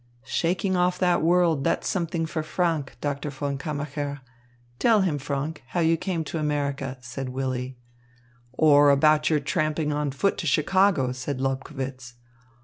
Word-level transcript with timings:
"Shaking 0.25 0.75
off 0.75 0.97
the 0.97 1.19
world, 1.19 1.63
that's 1.63 1.87
something 1.87 2.25
for 2.25 2.41
Franck, 2.41 2.97
Doctor 3.01 3.29
von 3.29 3.59
Kammacher. 3.59 4.21
Tell 4.79 5.01
him, 5.01 5.19
Franck, 5.19 5.61
how 5.67 5.79
you 5.81 5.95
came 5.95 6.23
to 6.23 6.39
America," 6.39 6.97
said 7.01 7.29
Willy. 7.29 7.77
"Or 8.51 8.89
about 8.89 9.29
your 9.29 9.39
tramping 9.39 9.93
on 9.93 10.09
foot 10.09 10.39
to 10.39 10.47
Chicago," 10.47 11.11
said 11.11 11.39
Lobkowitz. 11.39 12.15